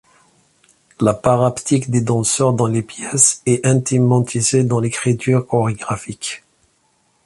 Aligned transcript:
La 0.99 1.13
part 1.13 1.43
haptique 1.45 1.91
des 1.91 2.01
danseurs 2.01 2.53
dans 2.53 2.65
les 2.65 2.81
pièces 2.81 3.43
est 3.45 3.67
intimement 3.67 4.23
tissée 4.23 4.63
dans 4.63 4.79
l'écriture 4.79 5.45
chorégraphique. 5.45 6.43